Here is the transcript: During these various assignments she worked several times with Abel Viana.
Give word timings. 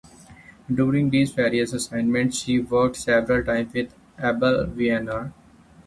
During 0.73 1.11
these 1.11 1.31
various 1.31 1.73
assignments 1.73 2.39
she 2.39 2.57
worked 2.59 2.95
several 2.95 3.43
times 3.45 3.71
with 3.71 3.93
Abel 4.17 4.65
Viana. 4.65 5.31